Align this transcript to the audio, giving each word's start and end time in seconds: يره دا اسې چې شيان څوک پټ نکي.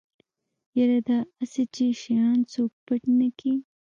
يره 0.77 0.99
دا 1.07 1.17
اسې 1.41 1.63
چې 1.73 1.85
شيان 2.01 2.37
څوک 2.51 2.71
پټ 2.85 3.01
نکي. 3.19 3.53